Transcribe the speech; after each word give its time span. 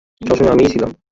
সবসময় 0.21 0.51
আমিই 0.51 0.71
ছিলাম। 0.73 0.91